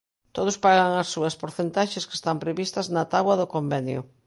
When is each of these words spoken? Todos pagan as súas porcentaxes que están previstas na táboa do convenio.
Todos 0.35 0.55
pagan 0.65 0.91
as 1.01 1.07
súas 1.13 1.35
porcentaxes 1.41 2.07
que 2.07 2.15
están 2.19 2.37
previstas 2.43 2.87
na 2.95 3.03
táboa 3.13 3.35
do 3.41 3.51
convenio. 3.55 4.01